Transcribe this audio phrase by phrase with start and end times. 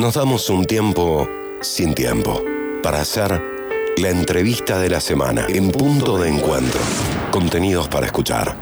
[0.00, 1.28] Nos damos un tiempo
[1.60, 2.42] sin tiempo
[2.82, 3.38] para hacer
[3.98, 6.80] la entrevista de la semana en punto de encuentro.
[7.30, 8.56] Contenidos para escuchar.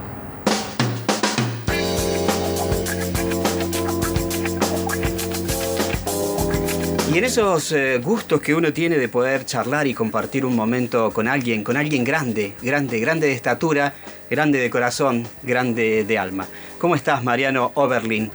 [7.14, 11.12] Y en esos eh, gustos que uno tiene de poder charlar y compartir un momento
[11.12, 13.94] con alguien, con alguien grande, grande, grande de estatura,
[14.28, 16.48] grande de corazón, grande de alma.
[16.78, 18.28] ¿Cómo estás, Mariano Oberlin,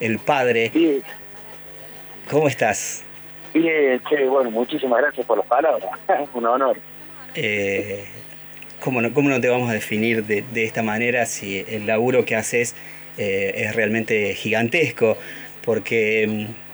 [0.00, 0.72] el padre?
[0.74, 1.00] Bien,
[2.30, 3.02] ¿Cómo estás?
[3.52, 5.90] bien, che, bueno, muchísimas gracias por las palabras.
[6.34, 6.76] Un honor.
[7.34, 8.04] Eh,
[8.80, 12.24] ¿cómo, no, ¿Cómo no te vamos a definir de, de esta manera si el laburo
[12.24, 12.74] que haces
[13.18, 15.16] eh, es realmente gigantesco?
[15.64, 16.26] Porque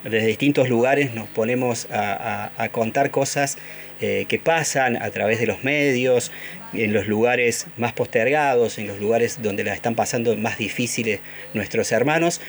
[0.04, 2.12] mm, desde distintos lugares nos ponemos a,
[2.56, 3.56] a- a contar cosas
[4.00, 6.30] eh, que pasan a través de los medios,
[6.74, 11.20] en los lugares más postergados, en los lugares donde la están pasando más difíciles
[11.54, 12.40] nuestros hermanos.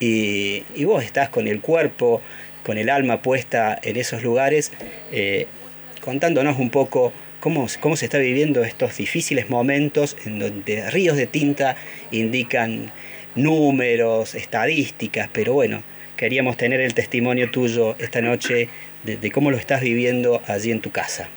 [0.00, 2.20] Y, y vos estás con el cuerpo,
[2.64, 4.72] con el alma puesta en esos lugares,
[5.12, 5.46] eh,
[6.00, 11.26] contándonos un poco cómo, cómo se está viviendo estos difíciles momentos en donde ríos de
[11.26, 11.76] tinta
[12.10, 12.90] indican
[13.34, 15.82] números, estadísticas, pero bueno,
[16.16, 18.68] queríamos tener el testimonio tuyo esta noche
[19.04, 21.28] de, cómo lo estás viviendo allí en tu casa.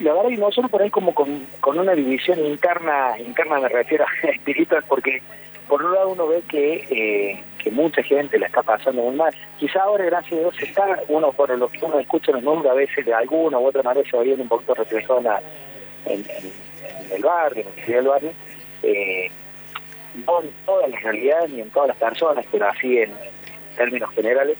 [0.00, 4.04] La verdad que nosotros por ahí como con, con una división interna, interna me refiero
[4.04, 5.22] a espiritual, porque
[5.68, 9.34] por un lado uno ve que, eh, que mucha gente la está pasando muy mal.
[9.58, 12.74] Quizá ahora, gracias a Dios, está, uno por lo que uno escucha el mundo, a
[12.74, 15.20] veces de alguna u otra manera se va viendo un poquito reflejado
[16.06, 16.24] en,
[17.12, 18.32] el barrio, en la ciudad del barrio,
[18.82, 19.30] eh,
[20.26, 24.10] no en todas las realidades ni en todas las personas, pero así en, en términos
[24.14, 24.56] generales,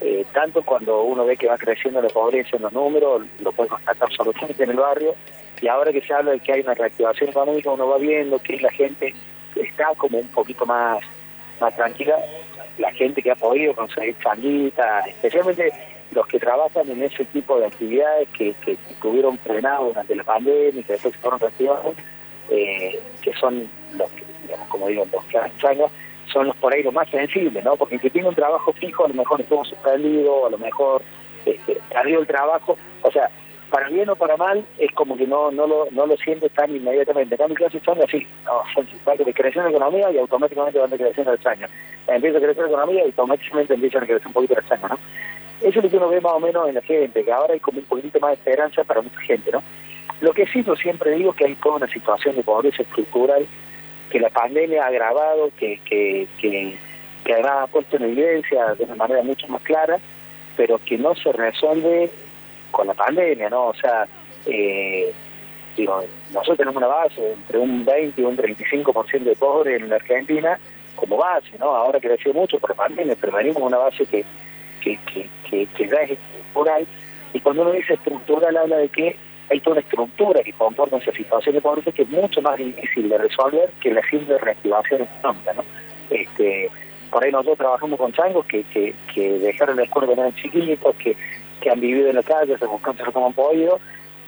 [0.00, 3.68] eh, tanto cuando uno ve que va creciendo la pobreza en los números, lo puede
[3.68, 5.14] constatar absolutamente en el barrio,
[5.60, 8.60] y ahora que se habla de que hay una reactivación económica, uno va viendo que
[8.60, 9.12] la gente
[9.56, 11.00] está como un poquito más,
[11.60, 12.16] más tranquila,
[12.78, 15.72] la gente que ha podido conseguir changuitas, especialmente
[16.12, 20.80] los que trabajan en ese tipo de actividades que, que, estuvieron frenados durante la pandemia
[20.80, 21.94] y que después fueron reactivados,
[22.50, 25.90] eh, que son los que, digamos, como digo, los changas,
[26.32, 27.76] son los por ahí los más sensibles, ¿no?
[27.76, 31.02] Porque el que tiene un trabajo fijo a lo mejor estuvo suspendido, a lo mejor
[31.44, 33.30] este, perdió el trabajo, o sea,
[33.70, 36.74] para bien o para mal, es como que no no lo, no lo siente tan
[36.74, 37.34] inmediatamente.
[37.34, 41.32] En cambio, clases son así, no, son a crecer la economía y automáticamente van creciendo
[41.32, 41.66] el año.
[42.06, 44.98] Empieza a crecer la economía y automáticamente empiezan a crecer un poquito el año, ¿no?
[45.60, 47.60] Eso es lo que uno ve más o menos en la gente, que ahora hay
[47.60, 49.62] como un poquito más de esperanza para mucha gente, ¿no?
[50.20, 53.46] Lo que sí yo siempre digo que hay toda una situación de pobreza estructural
[54.10, 56.76] que la pandemia ha agravado, que, que, que,
[57.24, 59.98] que ha puesto en evidencia de una manera mucho más clara,
[60.56, 62.10] pero que no se resuelve
[62.70, 63.68] con la pandemia, ¿no?
[63.68, 64.06] O sea,
[64.46, 65.12] eh,
[65.76, 66.02] digo,
[66.32, 70.58] nosotros tenemos una base entre un 20 y un 35% de pobres en la Argentina
[70.96, 71.66] como base, ¿no?
[71.66, 74.24] Ahora creció mucho por la pandemia, pero venimos una base que,
[74.80, 76.86] que, que, que, que ya es estructural,
[77.32, 79.16] y cuando uno dice estructural habla de que
[79.50, 83.08] hay toda una estructura que conforma esa situación de pobreza que es mucho más difícil
[83.08, 85.64] de resolver que la simple reactivación económica, ¿no?
[86.10, 86.70] Este,
[87.10, 90.94] por ahí nosotros trabajamos con changos que, que, que dejaron la escuela cuando eran chiquitos,
[90.96, 91.16] que,
[91.60, 93.78] que han vivido en la calle, se buscan como han podido,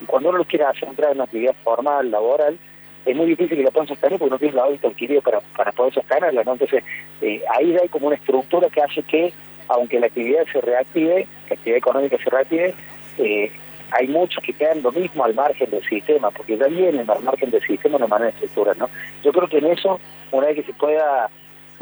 [0.01, 2.57] y cuando uno los quiere hacer entrar en una actividad formal, laboral,
[3.05, 5.71] es muy difícil que la puedan sostener porque no tienen el hábito adquirido para, para
[5.71, 6.53] poder sostenerla, ¿no?
[6.53, 6.83] Entonces,
[7.21, 9.33] eh, ahí hay como una estructura que hace que,
[9.67, 12.75] aunque la actividad se reactive, la actividad económica se reactive,
[13.17, 13.51] eh,
[13.91, 17.49] hay muchos que quedan lo mismo al margen del sistema, porque ya vienen al margen
[17.49, 18.89] del sistema de manera estructural, ¿no?
[19.23, 19.99] Yo creo que en eso,
[20.31, 21.29] una vez que se pueda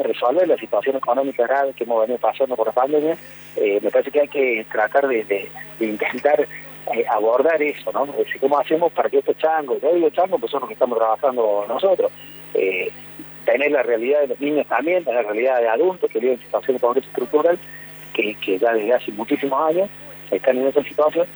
[0.04, 3.18] resolver la situación económica grave que hemos venido pasando por la pandemia,
[3.56, 8.06] eh, me parece que hay que tratar de, intentar eh, abordar eso, ¿no?
[8.06, 10.74] Es decir, ¿cómo hacemos para que estos changos, yo digo changos, pues son los que
[10.74, 12.12] estamos trabajando nosotros,
[12.54, 12.92] eh,
[13.46, 16.42] tener la realidad de los niños también, tener la realidad de adultos que viven en
[16.42, 17.60] situación de pobreza estructural,
[18.14, 19.90] que, que ya desde hace muchísimos años
[20.32, 21.28] están en esa situación,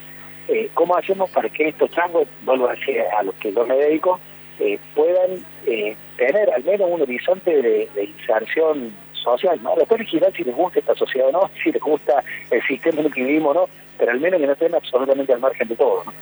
[0.74, 4.20] ¿cómo hacemos para que estos changos, vuelvo a decir a los que yo me dedico,
[4.60, 9.76] eh, puedan eh, tener al menos un horizonte de, inserción social, ¿no?
[9.76, 13.08] Después elegirán si les gusta esta sociedad o no, si les gusta el sistema en
[13.08, 15.76] el que vivimos o no, pero al menos que no estén absolutamente al margen de
[15.76, 16.14] todo, ¿no?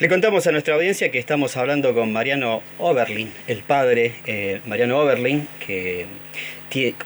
[0.00, 4.98] Le contamos a nuestra audiencia que estamos hablando con Mariano Oberlin, el padre eh, Mariano
[4.98, 6.06] Oberlin, que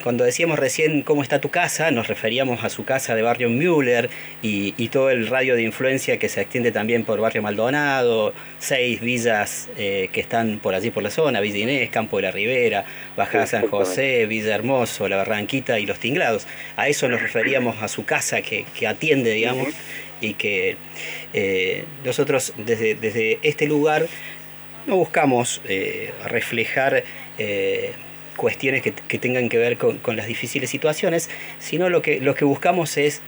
[0.03, 4.09] cuando decíamos recién cómo está tu casa, nos referíamos a su casa de barrio Müller
[4.43, 9.69] y, todo el radio de influencia que se extiende también por barrio Maldonado, seis villas
[9.76, 12.87] eh, que están por allí por la zona, Villa Inés, Campo de la Ribera,
[13.17, 16.47] Bajada San José, Villa Hermoso, La Barranquita y Los Tinglados.
[16.76, 19.69] A eso nos referíamos a su casa que, atiende, digamos,
[20.23, 20.76] y que
[21.35, 24.06] eh, nosotros desde, desde este lugar
[24.87, 27.05] no buscamos eh, reflejar
[28.38, 32.96] cuestiones que, tengan que ver con, las difíciles situaciones, sino lo que, lo que buscamos
[32.96, 33.20] es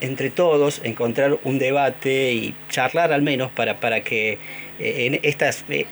[0.00, 4.38] entre todos encontrar un debate y charlar al menos para, para que
[4.78, 5.86] eh, en estas, eh,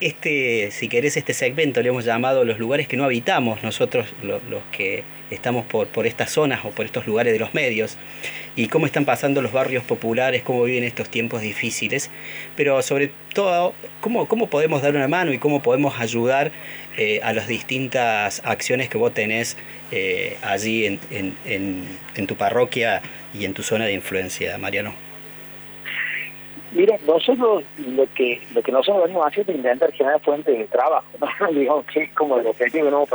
[0.00, 4.40] este, si querés, este segmento le hemos llamado los lugares que no habitamos nosotros, los,
[4.72, 7.96] que estamos por, por estas zonas o por estos lugares de los medios,
[8.56, 12.10] y cómo están pasando los barrios populares, cómo viven estos tiempos difíciles,
[12.56, 16.50] pero sobre todo, cómo, cómo podemos dar una mano y cómo podemos ayudar
[16.96, 19.56] eh, a las distintas acciones que vos tenés
[19.92, 23.00] eh, allí en, en, en, tu parroquia
[23.32, 24.94] y en tu zona de influencia, Mariano.
[26.72, 31.06] Mira, nosotros lo que lo que nosotros venimos haciendo es intentar generar fuentes de trabajo,
[31.18, 31.52] ¿no?
[31.52, 33.06] digamos que es como el objetivo que no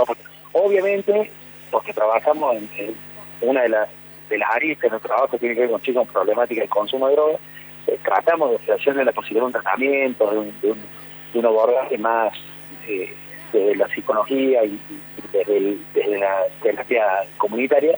[0.53, 1.31] Obviamente,
[1.75, 2.95] porque trabajamos en,
[3.42, 3.89] una de las
[4.30, 7.10] de las aristas de nuestro trabajo tiene que ver con chicos con problemática del consumo
[7.10, 7.42] de drogas,
[7.88, 12.33] eh, tratamos de ofrecerle la posibilidad de un tratamiento, de un, de un, abordaje más
[12.88, 13.13] eh,
[13.51, 14.80] de la psicología y,
[15.33, 17.04] desde, la terapia
[17.36, 17.98] comunitaria,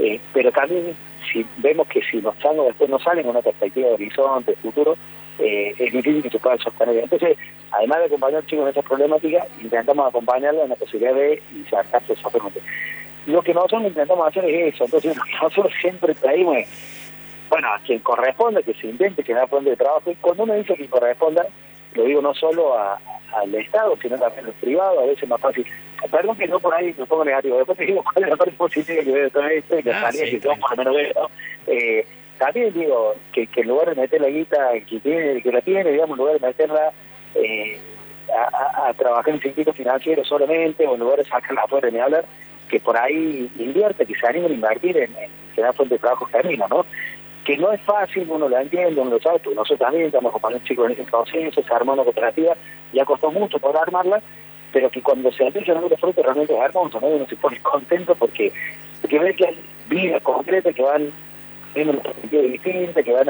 [0.00, 0.96] eh, pero también
[1.32, 4.96] si vemos que si los changos después no salen con una perspectiva de horizonte, futuro,
[5.38, 6.98] eh, es difícil que se puedan sostener.
[6.98, 7.36] Entonces,
[7.70, 12.60] además de acompañar chicos en estas problemáticas, intentamos acompañarlos en la posibilidad de insertarse socialmente.
[13.26, 16.56] Lo que nosotros intentamos hacer es eso, entonces nosotros siempre traímos,
[17.48, 20.54] bueno, a quien corresponde, que se intente que da fuente de trabajo, y cuando uno
[20.54, 21.46] dice que corresponda,
[21.94, 25.66] lo digo no solo al Estado, sino también al privado, a veces más fácil.
[26.10, 28.52] Perdón que no por ahí me pongo negativo, después te digo cuál es la parte
[28.52, 31.30] positiva que veo de todo esto y la ah, que yo por lo menos veo.
[31.66, 32.06] Eh,
[32.38, 35.92] también digo que, que en lugar de meter la guita que tiene, que la tiene,
[35.92, 36.92] digamos, en lugar de meterla
[37.36, 37.78] eh,
[38.34, 42.24] a, trabajar en circuito financiero solamente, o en lugar de sacarla afuera ni hablar,
[42.72, 46.24] que por ahí invierte, que se anime a invertir en, en crear fuente de trabajo
[46.24, 46.86] genuino, ¿no?
[47.44, 50.66] Que no es fácil, uno lo entiende, uno lo sabe, porque nosotros también estamos acompañando
[50.66, 52.56] chicos en ese proceso, se armó una cooperativa,
[52.94, 54.22] ya costó mucho poder armarla,
[54.72, 57.08] pero que cuando se a ver los frutos realmente es hermoso, ¿no?
[57.08, 58.50] Uno se pone contento porque,
[59.02, 59.58] porque ve que hay
[59.90, 61.12] vidas concretas que van
[61.74, 63.28] viendo una perspectiva distinta, que van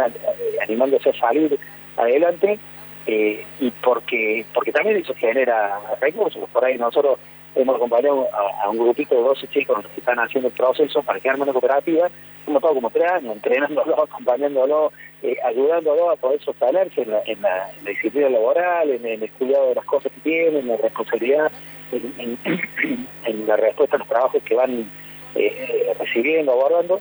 [0.63, 1.59] animándose a salir
[1.97, 2.61] adelante,
[3.09, 6.49] eh, y porque porque también eso genera recursos.
[6.51, 7.19] Por ahí nosotros
[7.55, 11.29] hemos acompañado a, un grupito de 12 chicos que están haciendo el proceso para que
[11.29, 12.09] armen una cooperativa,
[12.47, 17.43] hemos estado como tres años entrenándolo, acompañándolo, eh, ayudándolo a poder sostenerse en la, en
[17.43, 21.53] la, disciplina laboral, en, el cuidado de las cosas que tienen, en la responsabilidad,
[21.93, 24.91] en, la respuesta a los trabajos que van
[25.35, 27.01] eh, recibiendo, abordando.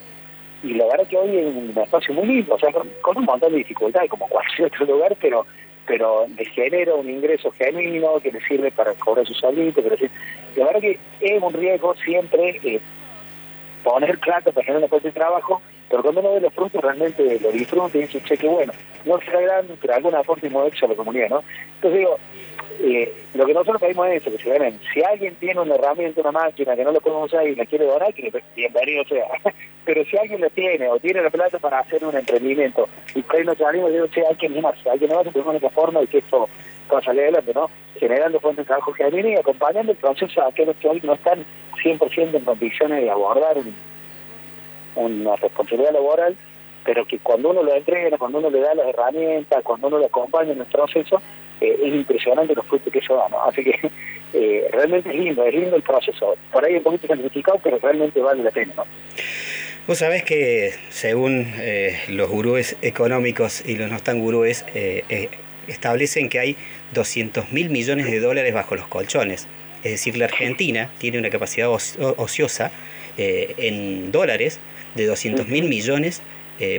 [0.63, 3.51] Y la verdad que hoy es un espacio muy lindo, o sea, con, un montón
[3.51, 5.45] de dificultades como cualquier otro lugar, pero
[5.85, 9.89] pero le genera un ingreso genuino que le sirve para cobrar su salud, pero
[10.55, 12.79] la verdad que es un riesgo siempre eh,
[13.83, 17.39] poner plata para generar una fuente de trabajo, pero cuando uno ve los frutos realmente
[17.39, 18.73] lo disfruta y dice, che, qué bueno,
[19.05, 21.43] no será grande, pero alguna aporte hecho a la comunidad, ¿no?
[21.75, 22.17] Entonces digo,
[22.79, 24.79] eh, lo que nosotros pedimos es eso, que se.
[24.93, 28.13] Si alguien tiene una herramienta, una máquina que no lo usar y la quiere donar,
[28.13, 29.27] que bienvenido sea.
[29.85, 33.43] Pero si alguien la tiene o tiene la plata para hacer un emprendimiento y ahí
[33.43, 36.19] nos salimos, digo, che, hay que más, hay que más, tenemos una forma de que
[36.19, 36.47] esto
[36.87, 37.69] pueda salir adelante, ¿no?
[37.99, 41.13] Generando fuentes de trabajo que viene y acompañando el proceso a aquellos que hoy no
[41.13, 41.43] están
[41.83, 43.57] 100% en condiciones de abordar
[44.95, 46.35] una responsabilidad laboral,
[46.83, 50.05] pero que cuando uno lo entrega, cuando uno le da las herramientas, cuando uno lo
[50.05, 51.21] acompaña en el proceso,
[51.61, 53.43] eh, es impresionante los frutos que eso da, ¿no?
[53.43, 53.79] Así que
[54.33, 56.35] eh, realmente es lindo, es lindo el proceso.
[56.51, 58.85] Por ahí un poquito simplificado, pero realmente vale la pena, ¿no?
[59.87, 64.65] Vos sabés que según eh, los gurúes económicos y los no tan gurúes,
[65.67, 66.55] establecen que hay
[66.93, 69.47] 200 mil millones de dólares bajo los colchones.
[69.83, 72.71] Es decir, la Argentina tiene una capacidad ociosa
[73.17, 74.59] en dólares
[74.93, 76.21] de 200 mil millones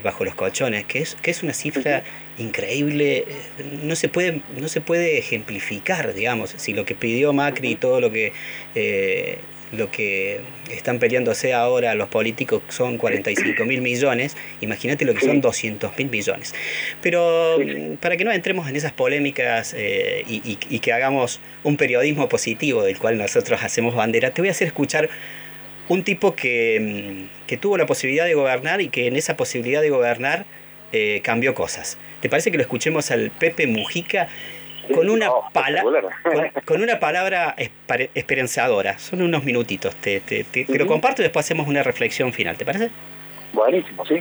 [0.03, 2.03] bajo los colchones, que es, que es una cifra
[2.39, 3.25] increíble,
[3.83, 8.01] no se puede, no se puede ejemplificar, digamos, si lo que pidió Macri y todo
[8.01, 8.33] lo que
[8.75, 9.39] eh,
[9.73, 15.41] lo que están peleándose ahora los políticos son 45 mil millones, imagínate lo que son
[15.41, 16.55] 200 mil millones.
[17.01, 17.57] Pero
[18.01, 22.83] para que no entremos en esas polémicas eh, y, y, que hagamos un periodismo positivo
[22.83, 25.09] del cual nosotros hacemos bandera, te voy a hacer escuchar
[25.89, 29.91] un tipo que, que tuvo la posibilidad de gobernar y que en esa posibilidad de
[29.91, 30.45] gobernar
[30.93, 31.99] eh, cambió cosas.
[32.21, 34.29] ¿Te parece que lo escuchemos al Pepe Mujica?
[34.93, 35.81] con una, no, pala-
[36.25, 37.55] con, con una palabra
[38.15, 38.99] esperanzadora.
[38.99, 39.95] Son unos minutitos.
[39.95, 42.57] Te, te- te- te lo comparto y después hacemos una reflexión final.
[42.57, 42.91] ¿Te parece?
[43.53, 44.17] Buenísimo, sí.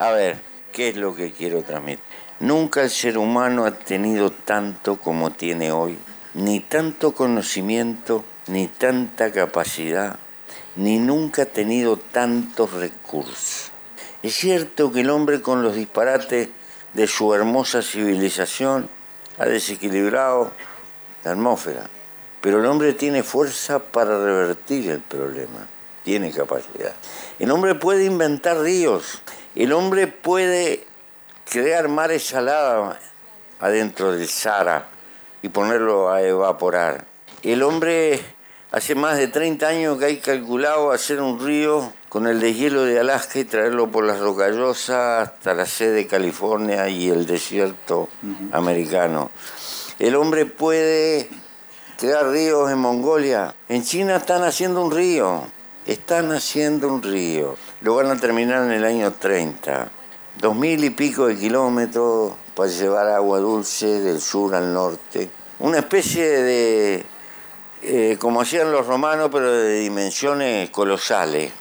[0.00, 0.36] A ver,
[0.72, 2.00] ¿qué es lo que quiero transmitir?
[2.40, 5.96] Nunca el ser humano ha tenido tanto como tiene hoy,
[6.34, 10.16] ni tanto conocimiento, ni tanta capacidad,
[10.76, 13.70] ni nunca ha tenido tantos recursos.
[14.22, 16.48] Es cierto que el hombre con los disparates
[16.94, 18.88] de su hermosa civilización
[19.38, 20.52] ha desequilibrado
[21.24, 21.84] la atmósfera,
[22.40, 25.66] pero el hombre tiene fuerza para revertir el problema,
[26.04, 26.94] tiene capacidad.
[27.38, 29.22] El hombre puede inventar ríos,
[29.54, 30.86] el hombre puede
[31.50, 32.96] crear mares salados
[33.60, 34.88] adentro del Sahara
[35.42, 37.11] y ponerlo a evaporar.
[37.42, 38.20] El hombre
[38.70, 43.00] hace más de 30 años que hay calculado hacer un río con el deshielo de
[43.00, 48.08] Alaska y traerlo por las rocallosas hasta la sede de California y el desierto
[48.52, 49.32] americano.
[49.98, 51.28] El hombre puede
[51.98, 53.56] crear ríos en Mongolia.
[53.68, 55.42] En China están haciendo un río.
[55.84, 57.56] Están haciendo un río.
[57.80, 59.90] Lo van a terminar en el año 30.
[60.38, 65.28] Dos mil y pico de kilómetros para llevar agua dulce del sur al norte.
[65.58, 67.04] Una especie de,
[67.82, 71.52] eh, como hacían los romanos, pero de dimensiones colosales.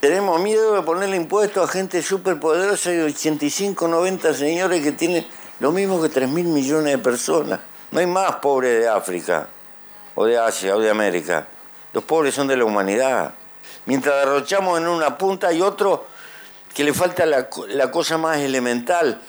[0.00, 5.26] Tenemos miedo de ponerle impuestos a gente súper poderosa y 85, 90 señores que tienen
[5.60, 7.58] lo mismo que 3 mil millones de personas.
[7.90, 9.48] No hay más pobres de África,
[10.14, 11.48] o de Asia, o de América.
[11.92, 13.34] Los pobres son de la humanidad.
[13.86, 16.06] Mientras derrochamos en una punta hay otro
[16.74, 19.20] que le falta la, la cosa más elemental.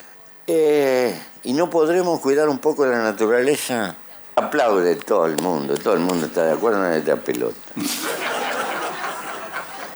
[0.46, 3.96] Eh, y no podremos cuidar un poco la naturaleza.
[4.40, 7.60] Aplaude todo el mundo, todo el mundo está de acuerdo en esta pelota.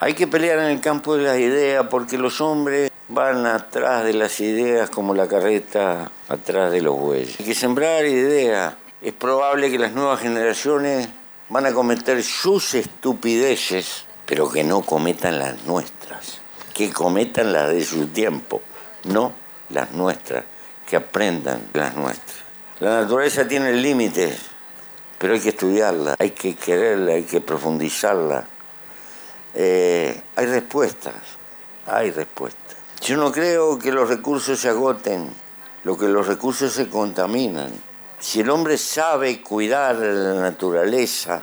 [0.01, 4.13] Hay que pelear en el campo de las ideas porque los hombres van atrás de
[4.13, 7.39] las ideas como la carreta atrás de los bueyes.
[7.39, 8.73] Hay que sembrar ideas.
[9.01, 11.07] Es probable que las nuevas generaciones
[11.47, 16.41] van a cometer sus estupideces, pero que no cometan las nuestras.
[16.73, 18.61] Que cometan las de su tiempo,
[19.05, 19.31] no
[19.69, 20.43] las nuestras.
[20.85, 22.42] Que aprendan las nuestras.
[22.83, 24.37] La naturaleza tiene límites,
[25.17, 28.45] pero hay que estudiarla, hay que quererla, hay que profundizarla.
[29.53, 31.13] Eh, hay respuestas,
[31.87, 32.75] hay respuestas.
[32.99, 35.29] Yo no creo que los recursos se agoten,
[35.85, 37.71] lo que los recursos se contaminan.
[38.19, 41.41] Si el hombre sabe cuidar la naturaleza,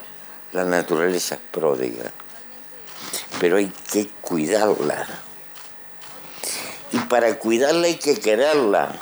[0.53, 2.11] la naturaleza es pródiga,
[3.41, 5.07] pero hay que cuidarla.
[6.93, 8.95] Y para cuidarla hay que quererla.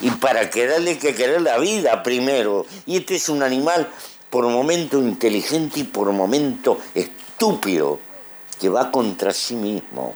[0.00, 2.66] Y para quererle que querer la vida primero.
[2.86, 3.88] Y este es un animal
[4.30, 8.00] por momento inteligente y por momento estúpido
[8.60, 10.14] que va contra sí mismo.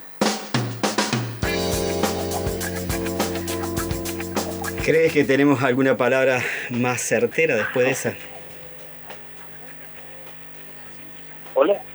[4.85, 8.32] ¿Crees que tenemos alguna palabra más certera después de esa?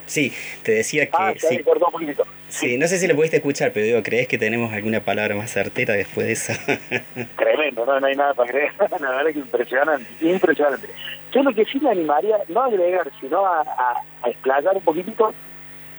[0.08, 0.34] Sí,
[0.64, 1.60] te decía que Ah, sí.
[1.60, 2.26] cortó un poquitito.
[2.50, 5.52] Sí, no sé si lo pudiste escuchar, pero digo, ¿crees que tenemos alguna palabra más
[5.52, 6.54] certera después de esa?
[7.38, 8.72] Tremendo, no, no hay nada para creer.
[9.00, 10.88] La verdad que impresionante, impresionante.
[11.34, 14.82] Yo lo que sí me animaría, no a agregar, sino a, a, a explayar un
[14.82, 15.34] poquitito,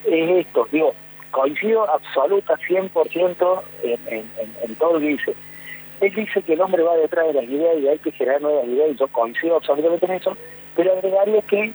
[0.05, 0.67] es esto.
[0.71, 0.93] Digo,
[1.31, 5.33] coincido absoluta 100% en, en, en, en todo lo que dice.
[6.01, 8.65] Él dice que el hombre va detrás de las ideas y hay que generar nuevas
[8.65, 10.35] ideas, y yo coincido absolutamente en eso,
[10.75, 11.73] pero agregaría que,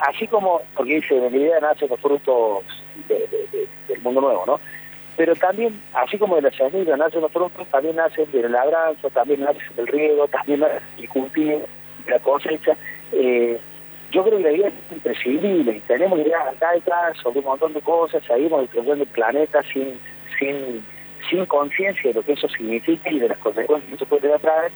[0.00, 2.64] así como, porque dice, la idea nacen los frutos
[3.08, 4.60] de- de- de- del mundo nuevo, ¿no?
[5.16, 9.40] Pero también, así como de la semilla nacen los frutos, también nacen del labranza, también
[9.40, 11.62] nace del riego, también nace el cultivo,
[12.08, 12.76] la cosecha.
[13.12, 13.58] Eh,
[14.10, 15.80] yo creo que la idea es imprescindible.
[15.86, 19.98] Tenemos ideas arcaicas sobre un montón de cosas, seguimos destruyendo el planeta sin,
[20.38, 20.84] sin,
[21.30, 24.72] sin conciencia de lo que eso significa y de las consecuencias que eso puede traer.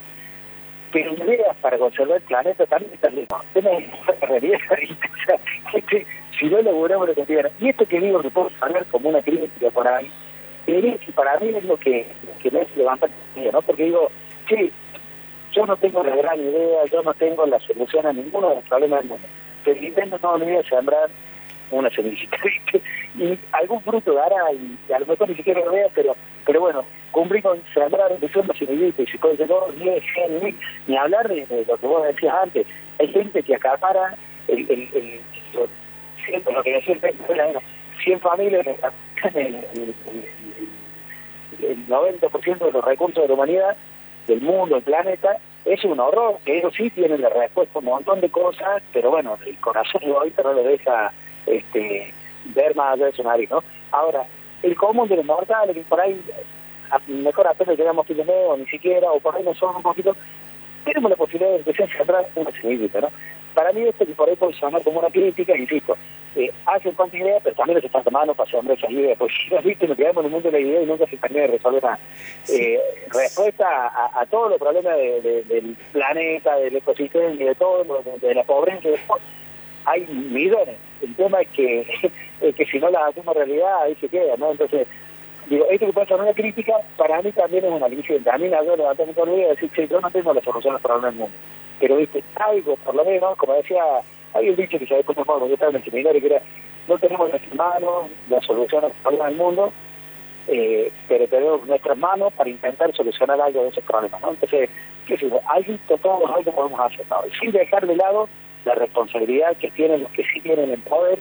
[0.92, 3.26] Pero ideas para conservar el planeta también.
[3.52, 4.58] Tenemos la realidad,
[5.88, 6.06] que
[6.38, 7.50] si no logramos lo que.
[7.60, 10.10] Y esto que digo que puedo sonar como una crítica por ahí,
[10.64, 12.06] pero que para mí es lo que,
[12.42, 13.62] que me hace levantar el ¿no?
[13.62, 14.10] Porque digo,
[14.48, 14.72] sí,
[15.52, 18.64] yo no tengo la gran idea, yo no tengo la solución a ninguno de los
[18.64, 19.26] problemas del mundo.
[19.64, 21.10] Pero intento no olvidar sembrar
[21.70, 22.36] una semillita.
[23.18, 26.14] Y algún fruto dará, y, a lo mejor ni siquiera lo vea, pero
[26.46, 30.56] pero bueno, cumplí con sembrar de una semillita, y si dos, diez, cien, mil,
[30.86, 32.66] ni hablar de, lo que vos decías antes.
[32.98, 35.20] Hay gente que acapara el, el, el,
[35.52, 37.60] lo, que decía el Pepe, era
[38.02, 38.66] 100 familias
[39.34, 39.94] el, el,
[41.62, 43.76] el 90% de los recursos de la humanidad
[44.26, 47.84] del mundo, del planeta, es un horror, que ellos sí tienen la respuesta a un
[47.86, 51.12] montón de cosas, pero bueno, el corazón de ahorita no lo deja
[51.50, 52.12] este,
[52.54, 53.62] ver más allá de su nariz, ¿no?
[53.90, 54.24] Ahora,
[54.62, 56.20] el común de los mortales, que por ahí
[57.06, 59.82] mejor apenas llegamos a fin de mes o ni siquiera, o por ahí nosotros un
[59.82, 60.16] poquito,
[60.84, 63.10] tenemos la posibilidad de empezar a sembrar una semillita, ¿no?
[63.54, 65.96] Para mí esto que por ahí puede sonar como una crítica, insisto,
[66.36, 69.54] eh, hace cuantas ideas, pero también se falta mano para sembrar esas ideas, porque si
[69.54, 71.48] no, viste, nos quedamos en el mundo de la idea y nunca se termina de
[71.48, 71.98] resolver nada.
[72.48, 72.78] Eh,
[73.12, 77.84] respuesta a, a, todos los problemas de, del planeta, del ecosistema y de todo,
[78.20, 79.18] de, la pobreza, de todo,
[79.88, 80.76] hay millones.
[81.02, 81.80] El tema es que,
[82.40, 84.50] es que si no las hacemos realidad, ahí se queda, ¿no?
[84.50, 84.86] Entonces,
[85.48, 88.76] digo, esto que puede ser una crítica, para mí también es una me ayuda a
[88.76, 91.36] levantarme con y decir, que yo no tengo la solución al problema del mundo.
[91.80, 93.82] Pero, viste, algo, por lo menos, como decía,
[94.34, 96.42] hay un dicho que se ve como cuando yo estaba en el seminario, que era,
[96.88, 99.72] no tenemos en nuestras manos la solución al problema del mundo,
[100.48, 104.30] eh, pero tenemos nuestras manos para intentar solucionar algo de esos problemas, ¿no?
[104.30, 104.70] Entonces,
[105.06, 107.18] qué sé yo, algo, todos algo podemos hacer, ¿no?
[107.40, 108.28] sin dejar de lado
[108.68, 111.18] la responsabilidad que tienen los que sí tienen el poder,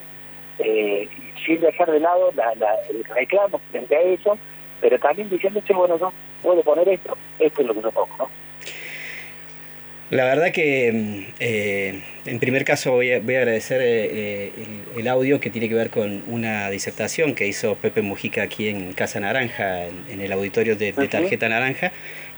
[0.60, 1.08] eh,
[1.46, 4.38] sin dejar de lado la, la, el reclamo frente a eso,
[4.82, 6.14] pero también diciendo, bueno, no
[6.44, 8.30] puedo poner esto, esto es lo que no pongo, ¿no?
[10.10, 14.54] La verdad que eh, en primer caso voy a, voy a agradecer eh,
[14.96, 18.70] el, el, audio que tiene que ver con una disertación que hizo Pepe Mujica aquí
[18.70, 21.92] en Casa Naranja, en, en el auditorio de, de Tarjeta Naranja.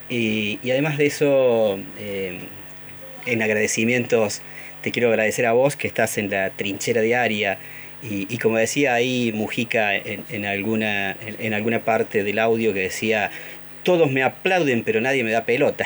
[0.10, 2.40] Y, y, además de eso, eh,
[3.28, 4.42] en agradecimientos,
[4.82, 7.58] te quiero agradecer a vos que estás en la trinchera diaria.
[8.02, 12.74] Y, y como decía ahí Mujica en, en alguna, en, en alguna parte del audio
[12.74, 13.30] que decía,
[13.84, 15.86] todos me aplauden, pero nadie me da pelota.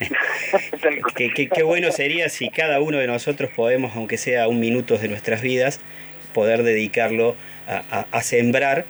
[1.16, 4.98] qué, qué, qué, bueno sería si cada uno de nosotros podemos, aunque sea un minuto
[4.98, 5.80] de nuestras vidas,
[6.32, 8.84] poder dedicarlo a, a, a sembrar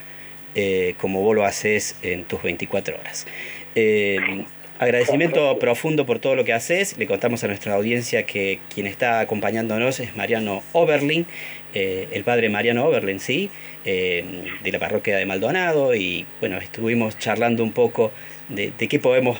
[0.55, 3.27] eh, como vos lo haces en tus 24 horas.
[3.75, 4.45] Eh,
[4.79, 6.97] agradecimiento profundo por todo lo que haces.
[6.99, 11.27] Le contamos a nuestra audiencia que quien está acompañándonos es Mariano Oberlin,
[11.75, 13.51] eh, el padre Mariano Oberlin, sí,
[13.85, 14.25] eh,
[14.63, 15.95] de la parroquia de Maldonado.
[15.95, 18.13] Y bueno, estuvimos charlando un poco
[18.49, 19.39] de, de qué podemos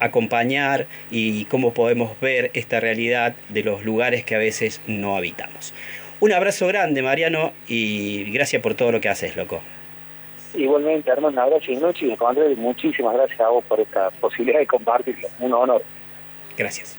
[0.00, 5.72] acompañar y cómo podemos ver esta realidad de los lugares que a veces no habitamos.
[6.20, 9.60] Un abrazo grande, Mariano, y gracias por todo lo que haces, loco.
[10.54, 14.66] Igualmente, Armando, un abrazo y noche y muchísimas gracias a vos por esta posibilidad de
[14.66, 15.28] compartirlo.
[15.40, 15.82] Un honor.
[16.56, 16.98] Gracias.